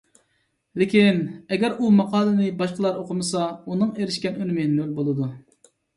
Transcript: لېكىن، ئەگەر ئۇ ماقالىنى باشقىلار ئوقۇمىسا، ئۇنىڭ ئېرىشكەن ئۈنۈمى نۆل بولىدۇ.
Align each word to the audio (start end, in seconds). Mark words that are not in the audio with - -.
لېكىن، 0.81 1.19
ئەگەر 1.57 1.75
ئۇ 1.75 1.91
ماقالىنى 1.99 2.47
باشقىلار 2.63 2.97
ئوقۇمىسا، 3.03 3.45
ئۇنىڭ 3.61 3.93
ئېرىشكەن 4.01 4.41
ئۈنۈمى 4.41 4.67
نۆل 4.73 4.97
بولىدۇ. 5.03 5.29